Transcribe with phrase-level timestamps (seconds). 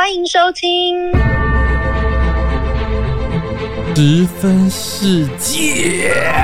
[0.00, 1.12] 欢迎收听。
[3.94, 6.10] 十分世界。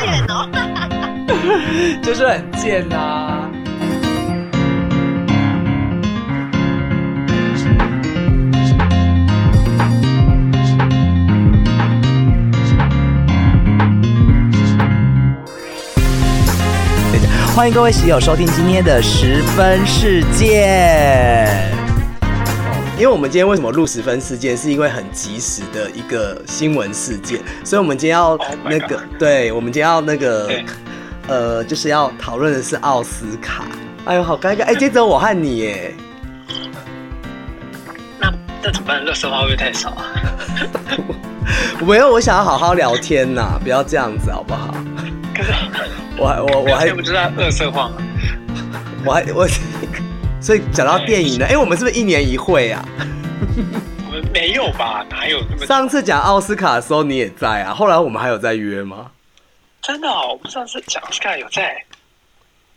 [0.00, 0.50] 贱哦！
[2.02, 3.43] 就是很贱呐、
[17.54, 21.72] 欢迎各位喜友收听今天的十分事件。
[22.96, 30.50] 因为我们今天为什么录十分事件，是因为很及时的一个新闻事件，所以我们今天要 Oh 那个对，我们今天要那个
[31.28, 33.66] 呃，就是要讨论的是奥斯卡。
[34.04, 34.64] 哎呦，好尴尬！
[34.64, 35.94] 哎，接着我和你耶，
[38.18, 39.04] 那那怎么办？
[39.04, 40.12] 乐色话会不会太少啊？
[41.84, 44.74] 没有，我想要好好聊天呐，不要这样子好不好？
[45.34, 45.52] 可 是
[46.16, 47.96] 我还我我还不知道恶色话吗？
[49.04, 49.46] 我还 我，
[50.40, 52.84] 所以讲到电影呢，哎，我们是不是一年一会啊？
[54.06, 55.04] 我们没有吧？
[55.10, 59.10] 哪有那么上次讲奥斯卡的时候你也在啊，后来我们还有在约吗？
[59.82, 60.28] 真的哦？
[60.30, 61.76] 我们上次讲奥斯卡有在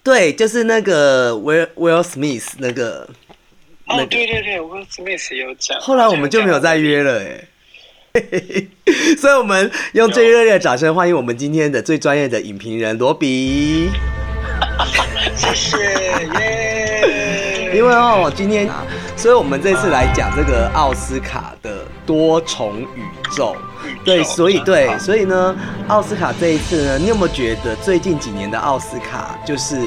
[0.03, 3.08] 对，就是那个 Will Will Smith 那个，
[3.86, 5.80] 那哦，对对对对，我 Smith 有讲。
[5.80, 7.44] 后来我们就没有再约了哎。
[9.18, 13.90] 所以，我们用最热烈的掌声欢迎我们今天的最专业的影评人罗比。
[15.36, 15.78] 谢谢
[16.40, 17.72] 耶。
[17.76, 18.84] 因为哦，今天啊，
[19.16, 23.04] 所以我们这次来讲这个奥斯卡的多重宇
[23.36, 23.56] 宙。
[24.04, 25.56] 对，所以对，所以呢，
[25.88, 29.78] 奥斯卡这一次呢，你有没有觉得最近几年的奥斯卡就是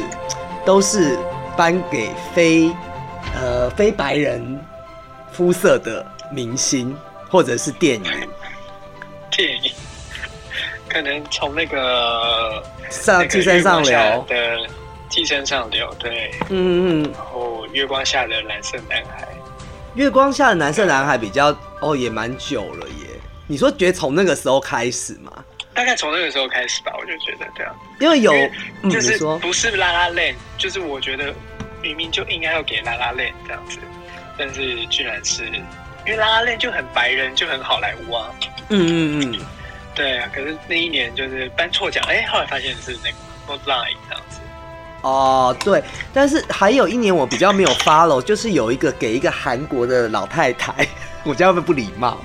[0.64, 1.19] 都是
[1.56, 2.70] 颁给非
[3.34, 4.58] 呃非白人
[5.33, 6.95] 肤色的明星
[7.31, 8.28] 或者是电影？
[9.31, 9.73] 电影
[10.89, 14.69] 可能从那个上寄生上流，的
[15.09, 19.28] 寄生上流，对，嗯嗯嗯，然后月光下的蓝色男孩，
[19.95, 23.07] 月光下的蓝色男孩比较哦，也蛮久了耶。
[23.46, 25.33] 你说觉得从那个时候开始吗？
[25.73, 27.74] 大概从那个时候开始吧，我就觉得这样。
[28.01, 28.33] 因为有
[28.90, 31.33] 就是说，不是拉拉链，就是我觉得
[31.80, 33.79] 明明就应该要给拉拉链这样子，
[34.36, 35.45] 但是居然是
[36.10, 38.26] 因为拉拉链就很白人，就很好莱坞啊，
[38.68, 39.40] 嗯嗯嗯，
[39.94, 40.28] 对啊。
[40.34, 44.40] 可是那一年就是颁错奖，哎，后来发现是那个 Line 这样子。
[45.02, 45.80] 哦对，
[46.12, 50.84] 但是还有一年我比较没有 follow，就是有一个给一个韩国的老太太，
[51.22, 52.18] 我这样会不会不礼貌？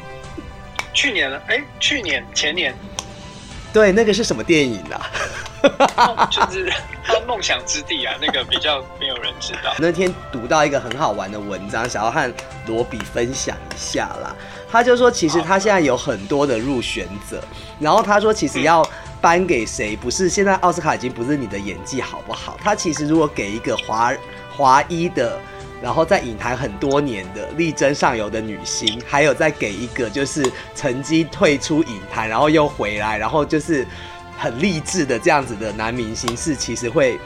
[0.91, 2.75] 去年了，哎，去年前年
[3.75, 5.12] 对，那个是什么电影啊？
[5.97, 6.72] 哦 就是
[7.03, 9.74] 他梦想之地啊，那个比较没有人知道。
[9.80, 12.34] 那天读到一个很好玩的文章，想要和
[12.68, 14.34] 罗比分享一下啦。
[14.72, 17.44] 他就说，其实他现在有很多的入选者，
[17.78, 18.81] 然后他说，其实要
[19.19, 24.14] 颁给谁，不是现在奥斯卡已经不是你的演技好不好，他其实如果给一个华
[24.56, 25.38] 华裔的。
[25.81, 33.85] 然后在影坛很多年的力争上游的女星，还有再给一个就是曾经退出影坛，然后又回来，然后就是
[34.38, 37.19] 很励志的这样子的男明星，是其实会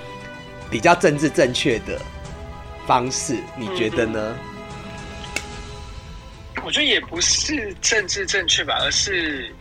[0.69, 1.99] 比较政治正确的
[2.85, 4.35] 方式，你觉得呢？
[6.65, 9.53] 我觉得也不是政治正确吧，而是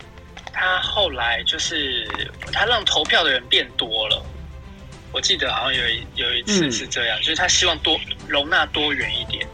[0.51, 2.07] 他后来就是
[2.51, 4.25] 他让投票的人变多了。
[5.11, 6.71] 我记得好像有一有一次嗯。
[6.71, 9.45] 是这样，就是他希望多容纳多元一点，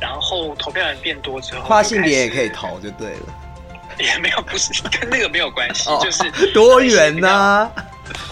[0.00, 3.38] 然后投票人变多之后，跨性别也可以投就对了。
[3.98, 6.22] 也没有不是跟那个没有关系，哦就是
[6.52, 7.70] 多元呐、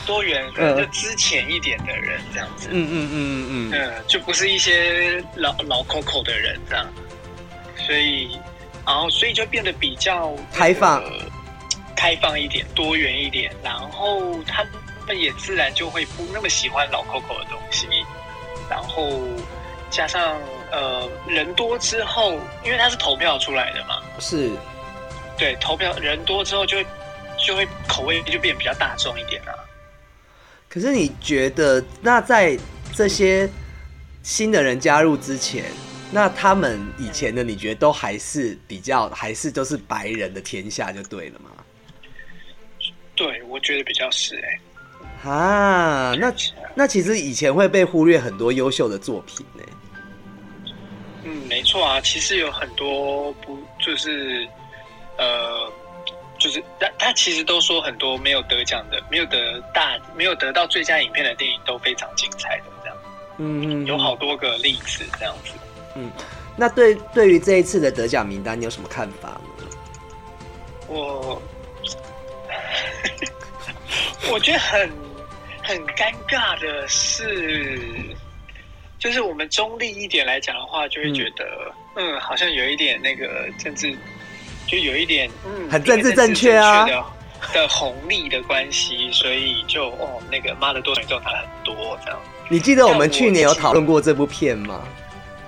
[0.07, 3.71] 多元，可能就之前一点的人这样子，嗯嗯嗯嗯。
[3.71, 6.87] 嗯，嗯，就不是一些老老 Coco 的人这样，
[7.87, 8.39] 所以，
[8.87, 11.05] 然后所以就变得比较那个开放
[11.95, 14.65] 开放一点，多元一点，然后他
[15.11, 17.89] 们也自然就会不那么喜欢老 Coco 的东西，
[18.69, 19.21] 然后
[19.91, 20.41] 加上
[20.71, 24.51] 呃人多之后，因为他是投票出来的嘛，是。
[25.37, 26.87] 对，投票人多之后就会
[27.45, 29.55] 就会口味就变比较大众一点啊。
[30.69, 32.57] 可是你觉得，那在
[32.95, 33.49] 这些
[34.23, 35.65] 新的人加入之前，
[36.13, 41.51] 那他们以前的你觉得都还是比较，还是都是白人的天下就对了吗？
[43.17, 44.61] 对，我觉得比较是哎、
[45.23, 46.33] 啊，那
[46.75, 49.63] 那其实以前会被忽略很多优秀的作品呢。
[51.25, 54.49] 嗯，没错啊，其实有很多不就是
[55.19, 55.71] 呃，
[56.39, 62.97] 就是他他其实都说很多没有得奖的，没有得大，没有得到最佳影片的电影都非常精彩的，这样
[63.37, 65.53] 嗯，有好多个例子这样子。
[65.97, 66.11] 嗯
[66.57, 69.65] 那对对于这一次的得奖名单，你有什么看法呢？
[70.89, 71.41] 我
[74.31, 74.91] 我觉得很
[75.71, 77.81] 很尴尬的是，
[78.99, 81.45] 就是我们中立一点来讲的话，就会觉得，
[81.95, 83.97] 嗯好像有一点那个政治，
[84.67, 87.05] 就有一点，嗯，很政治正确啊的
[87.55, 92.19] 的红利的关系，所以就哦，那个妈的多重宇宙谈很多这样。
[92.49, 94.83] 你记得我们去年有讨论过这部片吗？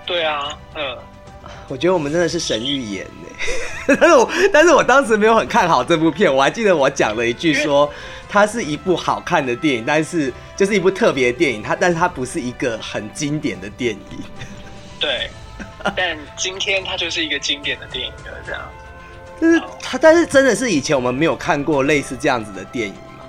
[0.06, 0.96] 对啊，嗯，
[1.66, 7.92] 我觉得我们真的是神预言呢， 但是我但是我当时没有很看好这部片，我还记得我讲了一句说，
[8.32, 14.18] 它是一部好看的电影，但是就是一部特别的电影，它但是它不是一个很经典的电影。
[14.98, 15.28] 对。
[15.94, 18.62] 但今天它就是一个经典的电影了，这样。
[19.40, 23.24] 就是它，但是真的是以前我们没有看过类似这样子的电影吗？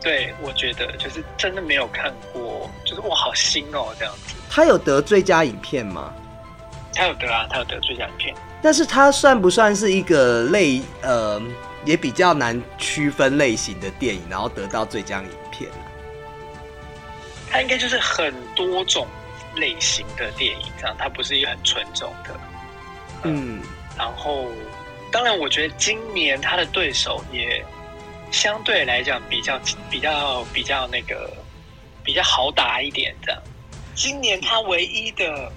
[0.00, 4.34] 对，我觉得就是真的没有看过，就是哇，好新哦，这样子。
[4.48, 6.10] 它有得最佳影片吗？
[6.94, 8.34] 他有得啊，他有得最佳影片。
[8.62, 11.42] 但是它算不算是一个类呃，
[11.84, 15.82] 也比较难区分类型的电影，然后得到最佳影片啊？
[17.50, 19.06] 它应该就是很多种
[19.56, 22.40] 类型的电影，这样，它不是一个很纯种的。
[23.24, 23.60] 嗯，
[23.96, 24.48] 然后，
[25.10, 27.64] 当然，我觉得今年他的对手也
[28.30, 31.30] 相对来讲比较比较比较那个
[32.02, 33.42] 比较好打一点，这样。
[33.94, 35.52] 今年他唯一的，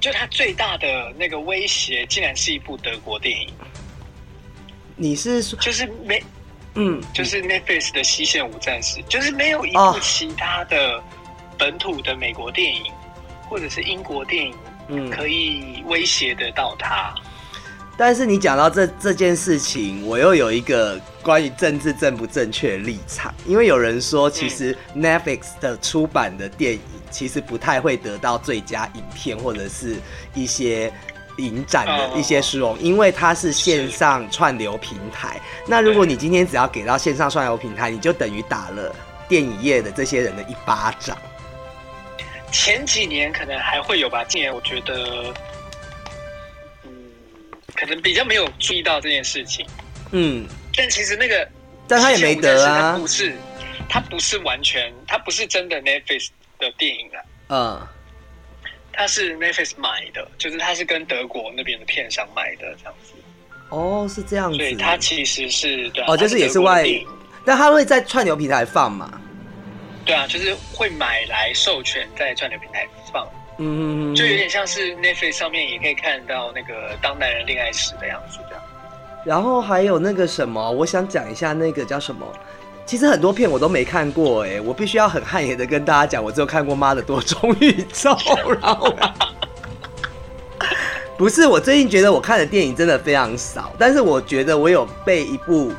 [0.00, 3.48] 就他最大的那个威胁，竟然是一部德国电影，
[5.00, 6.22] 你是说就是没，
[6.74, 9.92] 嗯，就是 Netflix 的《西线无战士》，就是没有一哦。
[9.94, 11.02] 部其他的
[11.58, 12.82] 本土的美国电影
[13.48, 14.54] 或者是英国电影
[14.88, 15.08] 嗯。
[15.08, 17.14] 可以威胁得到他。
[17.96, 26.80] 但是你讲到这这件事情，我又有一个关于政治正不正确的立场，因为有人说，其实 Netflix 的出版的电影
[27.10, 29.96] 其实不太会得到最佳影片或者是
[30.34, 30.92] 一些
[31.40, 35.40] 影展的一些殊荣，因为它是线上串流平台。
[35.66, 38.94] 那如果你今天只要给到线上串流平台，你就等于打了
[39.28, 41.16] 电影业的这些人的一巴掌。
[42.52, 45.32] 前几年可能还会有吧，今年我觉得，
[46.84, 46.90] 嗯，
[47.76, 49.64] 可能比较没有注意到这件事情。
[50.10, 50.46] 嗯，
[50.76, 51.48] 但其实那个，
[51.86, 53.36] 但他也没得啊它不是，
[53.88, 57.88] 它不是完全，它不是真的 Netflix 的电影啊，嗯，
[59.00, 63.14] 它是 Netflix 买的，就是它是跟德国那边的片商买的这样子，
[63.70, 64.74] 哦，是这样子所以。
[64.74, 67.08] 它其实是对、啊，哦，就是也是外电影，
[67.46, 69.18] 但他会在串流平台放嘛？
[70.04, 73.26] 对啊，就是会买来授权在串流平台放，
[73.56, 78.62] 嗯，就有点像是 Netflix 上面也可以看到那个当男人恋爱时的样子这样。
[79.24, 82.30] 然后还有那个什么，我想讲一下那个叫什么。
[82.86, 88.10] 其实很多片我都没看过，哎，我必须要很汗颜的跟大家讲，我只有看过《妈的多重宇宙》，
[88.60, 88.92] 然后
[91.16, 95.72] 不是我最近觉得我看的电影真的非常少，但是我觉得我有被一部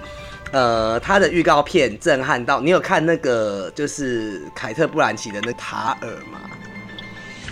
[0.52, 2.62] 呃他的预告片震撼到。
[2.62, 6.40] 你有看那个就是凯特·布兰奇的那塔尔吗？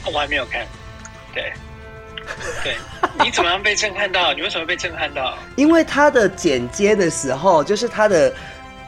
[0.06, 0.66] 我还没有看，
[1.34, 1.52] 对，
[2.64, 2.78] 对，
[3.26, 4.34] 你怎么样被震撼到？
[4.34, 5.38] 你为什么被震撼到？
[5.56, 8.34] 因为他的剪接的时候，就是他的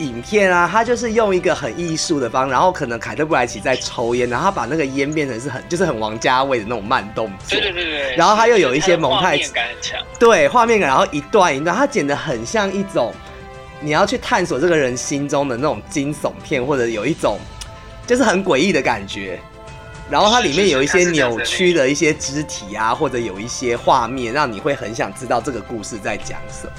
[0.01, 13.13] 影片啊，他就是用一个很艺术的方，然后可能凯特·布莱奇在抽烟，然后他把那个烟变成是很就是很王家卫的那种慢动作，对对对对，然后他又有一些蒙太它的画面感很强，对画面感，然后一段一段，他剪的很像一种
[13.80, 17.38] 你要去探索这个人心中的那种惊悚片，或者有一种
[18.06, 19.39] 就是很诡异的感觉。
[20.10, 26.74] 然后它里面有一些扭曲的一些肢体啊，或者有一些画面，让你会很想知道这个故事在讲什么。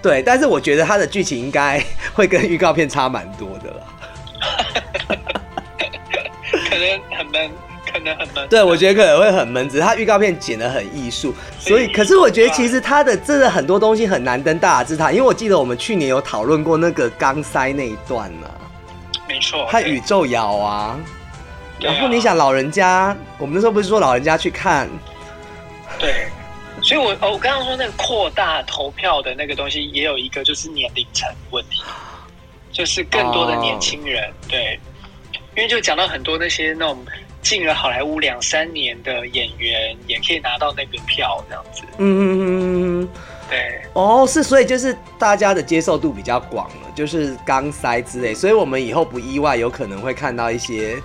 [0.00, 1.82] 嗯，对，但是我觉得它的剧情应该
[2.14, 3.86] 会跟预告片差蛮多的啦。
[6.68, 7.50] 可能很闷，
[7.92, 8.48] 可能很闷。
[8.48, 18.50] 对，我觉得可能会很闷，只是它预告片剪得很艺术，所以，可是我觉得其实它的真的很多东西很难登大雅之堂，因为我记得我们去年有讨论过那个钢塞那一段呢、
[19.28, 20.98] 没错，它宇宙摇啊。
[21.78, 24.88] 然后你想老人家，我们那时候不是说老人家去看，
[25.98, 26.26] 对，
[26.90, 31.80] 所以我哦，我刚刚说那个扩大投票的那个东西，也有一个就是年龄层问题，
[32.72, 34.76] 就是更多的年轻人，对，
[35.56, 36.98] 因为就讲到很多那些那种
[37.42, 43.08] 进了好莱坞两三年的演员，也可以拿到那个票这样子，嗯嗯嗯嗯嗯，
[43.48, 51.00] 对，哦，是，所以就是大家的接受度比较广了，就是刚塞之类，所以我们以后不意外有可能会看到一些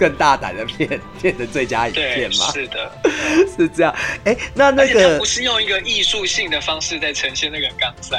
[0.00, 2.90] 更大胆的片变成最佳影片，嘛，是的，
[3.54, 3.94] 是这样。
[4.24, 8.16] 哎、那那个不是用一个艺术性的方式在呈现那个钢塞，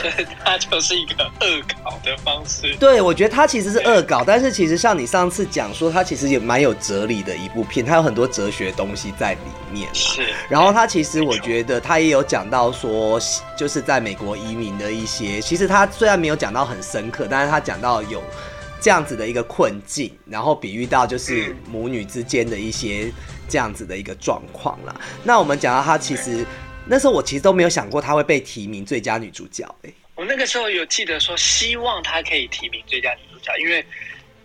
[0.00, 2.72] 就是它就是一个恶搞的方式。
[2.76, 9.40] 对，我觉得它其实是恶搞，但是其实像你上次讲说，它其实也蛮有哲理的一部片，它有很多哲学东西在里
[9.72, 9.92] 面啊。
[9.92, 13.20] 是，然后他其实我觉得他也有讲到说，
[13.58, 18.22] 就是在美国移民的一些，其实他虽然没有讲到很深刻，但是他讲到有
[18.84, 23.10] 这样子的一个困境，然后比喻到就是母女之间的一些
[23.48, 24.94] 这样子的一个状况啦。
[25.22, 26.44] 那我们讲到她其实
[26.86, 33.82] 那时候我其实都没有想过她会被提名最佳女主角、欸，我那个时候有记得说，希望她可以提名最佳女主角，因为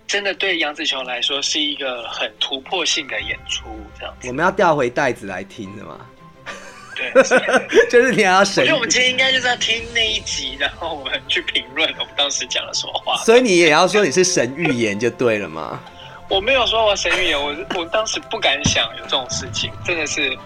[0.08, 3.65] 真的对杨紫琼来说是一个很突破性的演出，
[4.00, 4.29] 这样子。
[4.29, 6.00] 我们要调回袋子来听的嘛，
[7.00, 13.18] 对， 就是你还要我审觉得我们今天应该就是要听那一集，然后我们去评论我们当时讲了什么话。
[13.24, 15.79] 所以你也要说你是神预言就对了嘛。
[16.27, 20.38] 我没有说我神预言，我我当时不敢想有这种事情，真的是，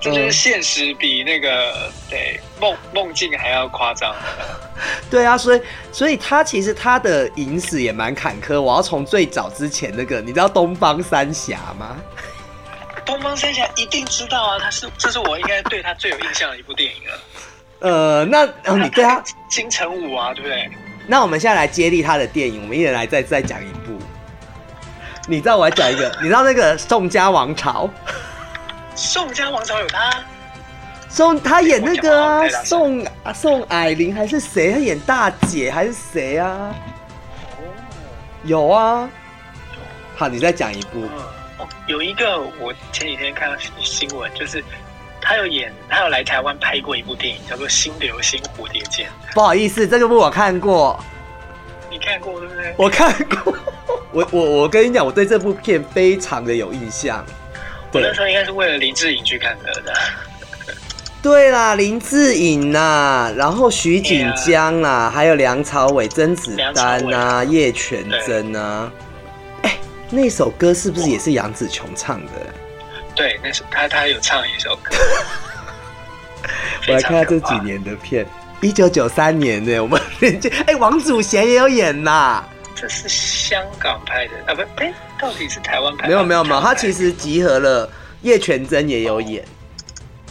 [0.00, 4.14] 这就是现实比那个对梦梦境还要夸张。
[5.10, 5.60] 对啊，所以
[5.92, 8.58] 所以他其实他的影史也蛮坎坷。
[8.58, 11.96] 我要从最早之前那个，你知道东方三侠吗？
[13.10, 17.18] 东方三侠一定知道啊，他是这是我应该对他最有印象的一部电影了。
[17.80, 20.70] 呃，那哦，你对他，金城武啊，对不对？
[21.08, 23.98] 那我们现在来接力他的电影，我们一人来再再讲一部。
[25.26, 27.90] 你知道我还讲一个， 你知道那个宋家王朝，
[28.94, 30.12] 宋家王朝有他，
[31.08, 34.70] 宋他演那个啊宋啊宋霭龄还是谁？
[34.70, 36.72] 他演大姐还是谁啊？
[38.44, 39.10] 有啊。
[40.16, 41.00] 好，你再讲一部。
[41.00, 41.10] 嗯，
[41.60, 44.64] 哦，有一个我前几天看到新闻，就是
[45.20, 50.98] 他有演，他有来台湾拍过一部电影，叫做《新流星蝴蝶剑》，不好意思，这个部我看过，
[51.90, 52.74] 你看过对不对？
[52.76, 53.54] 我看过。
[54.12, 57.24] 我我我跟你讲，我对这部片非常的有印象。
[57.92, 59.94] 我那时候应该是为了林志颖去看的的。
[61.22, 68.90] 对啦，林志颖呐，然后徐锦江啦，还有梁朝伟、甄子丹呐、叶全真呐。
[68.90, 69.09] 哎，
[70.10, 72.32] 那首歌是不是也是杨紫琼唱的？
[73.14, 74.94] 对，那是他他有唱一首歌。
[76.88, 78.26] 我来看下这几年的片，
[78.60, 82.44] 一九九三年呢，我们连接 哎，王祖贤也有演呐。
[82.74, 86.08] 这是香港拍的啊，不，哎，到底是台湾拍的？
[86.08, 87.90] 没有没有没有，他其实集合了
[88.22, 89.44] 叶全真也有演。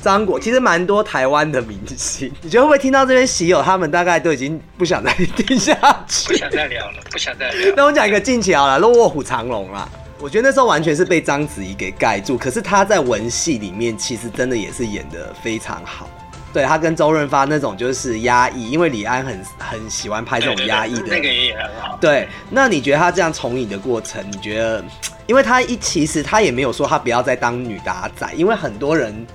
[0.01, 5.74] 张国其实蛮多台湾的明星， 你觉得会不会听到这边喜友他们大概都已经不想再听下
[6.08, 6.29] 去？
[6.29, 7.74] 不想再聊了，不想再聊。
[7.77, 9.88] 那我讲一个近期好了，《卧虎藏龙》啦。
[10.22, 16.10] 我觉得那时候完全是被章子怡给盖住，可是她在文戏里面其实真的也是演的非常好。
[16.51, 21.03] 对她跟周润发那种就是压抑，因为李安很很喜欢拍这种压抑的。
[21.08, 21.98] 那个也很好。
[22.01, 24.84] 对，那你觉得他这样重影的过程，你觉得？
[25.27, 29.25] 因为他一其实他也没有说他不要再当女打仔，因为很多人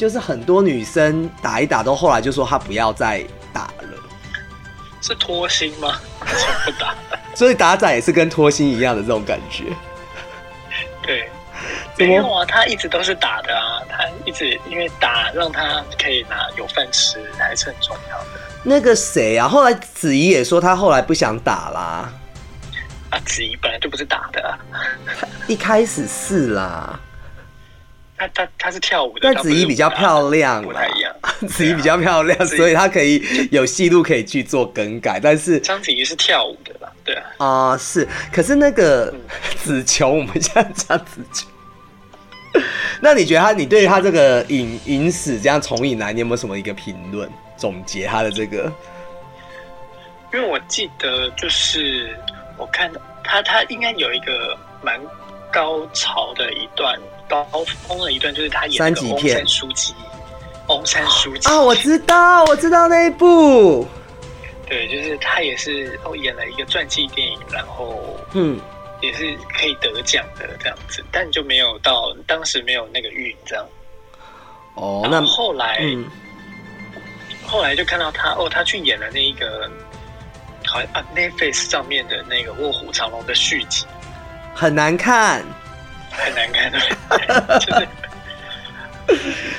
[0.00, 3.98] 就是很多女生打一打都后来就说她不要再打了，
[5.02, 6.00] 是脱星吗？
[6.18, 6.94] 还是不打？
[7.34, 9.64] 所以打仔也是跟脱星一样的这种感觉。
[11.02, 11.28] 对，
[11.98, 18.40] 没有啊，他一直都是打的啊，他一直因为打让他可以拿有饭吃，还是很重要的。
[18.62, 22.10] 那个谁啊，后来子怡也说他后来不想打啦，
[23.10, 24.56] 啊，子怡本来就不是打的、啊，
[25.46, 26.98] 一开始是啦，
[28.20, 31.14] 他他他是跳舞的，但子怡比较漂亮啦不太一样。
[31.48, 39.20] 子怡比较漂亮，所以她可以有戏路可以去做更改，但是张子怡是跳舞的啦，对啊，啊、是，可是那个嗯
[39.56, 41.48] 子琼，我们现在讲子琼。
[43.00, 48.70] 那你觉得他，你对于他这个影影史这样重影来，你有没有什么一个评论总结他的这个？
[50.34, 52.14] 因为我记得就是
[52.58, 55.00] 我看到他他应该有一个蛮
[55.50, 56.98] 高潮的一段
[57.30, 59.36] 高峰了一段，就是他演那个翁三级片。
[59.36, 59.94] 山书记，
[60.66, 61.48] 翁山书记。
[61.48, 63.86] 啊，我知道，我知道那一部，
[64.68, 68.60] 对，就是他也是哦演了一个传记电影，然后嗯，
[69.00, 73.64] 也是可以得奖的这样子，但就没有到当时没有那个运这样。
[74.74, 76.06] 哦，那后后来、嗯，
[77.46, 79.70] 后来就看到他哦，他去演了那一个
[80.66, 83.84] 好像啊 Netflix 上面的那个《卧虎藏龙》的续集，
[84.54, 85.44] 很难看，
[86.20, 87.88] 很难看的，就是。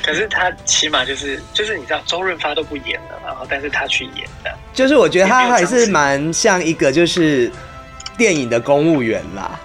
[0.02, 7.52] 可是他起码就是就是你知道周润发都不演了，然后但是他去演的，就是我觉得他还是蛮像一个就是
[8.16, 9.60] 电影的公务员啦，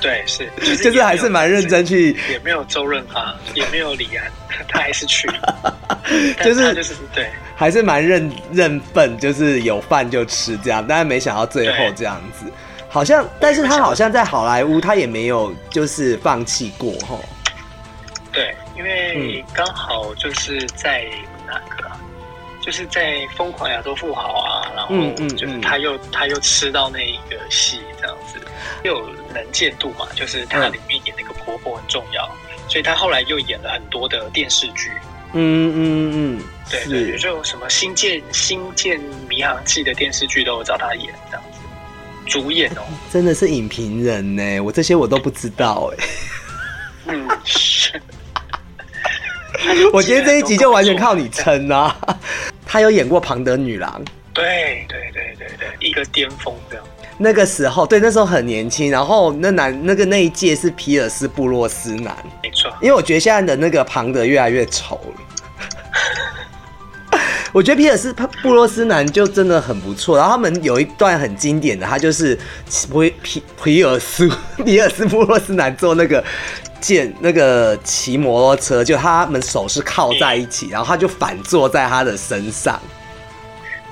[0.00, 4.28] 对，是 就是就是还是蛮认真去，也没有周润发，也没有李安，
[4.66, 5.30] 他还是去，
[6.36, 12.44] 但就是他就是对还是蛮认认份，就是有饭就吃这样，但是没想到最后对这样子。
[12.88, 17.20] 好像，但是他好像在好莱坞，他也没有就是放弃过吼。
[18.32, 21.04] 对，因为刚好就是在
[21.46, 22.00] 那个、啊，
[22.62, 24.94] 就是在《疯狂亚洲富豪》啊，然后
[25.36, 28.40] 就是他又、他又吃到那一个戏这样子，
[28.84, 32.28] 又有能见度嘛，就是他嗯里面演那个婆婆很重要，
[32.68, 34.90] 所以他后来又演了很多的电视剧。
[35.34, 41.57] 嗯嗯嗯，对对，是，就什么《星舰星舰迷航记》的电视剧都有找他演这样子，
[42.28, 42.82] 主演哦。
[43.10, 46.04] 真的是影评人呢，我这些我都不知道哎。
[47.06, 48.00] 嗯，是。
[49.92, 51.96] 我觉得这一集就完全靠你撑啊。
[52.64, 53.90] 他有演过《庞德女郎》，
[54.34, 56.84] 对对对对对，一个巅峰这样。
[57.16, 65.20] 那个时候对，那时候很年轻，然后那男那个那一届是皮尔斯布洛斯男，没错，因为我觉得现在的那个庞德越来越丑了。
[67.58, 72.38] 我觉得皮尔斯布洛斯南就真的很不错，然后他们有一段很经典的，他就是
[72.92, 74.30] 皮皮皮尔斯
[74.64, 76.22] 皮尔斯布洛斯南坐那个
[76.80, 82.80] 剑那个骑摩托车，就他们手是靠在一起，然后他就反坐在他的身上，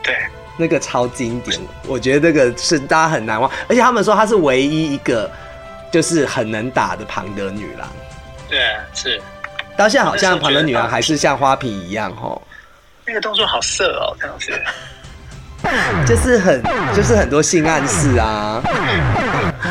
[0.00, 0.14] 对，
[0.56, 1.58] 那个超经典，
[1.88, 5.28] 我觉得那个是大家很难忘，而且他们说他是唯一一个
[5.90, 7.88] 就是很能打的庞德女郎，
[8.48, 8.60] 对，
[8.94, 9.20] 是。
[9.76, 12.40] 到现在好像庞德女郎还是像花瓶一样吼。
[13.06, 14.52] 那个动作好色哦，这样子。
[16.06, 16.62] 就是很
[16.94, 18.62] 就是很多性暗示啊。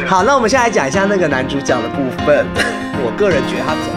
[0.08, 2.46] 好，那我们现在来讲一下那个男主角的部分。
[3.08, 3.95] 我个人觉得他比较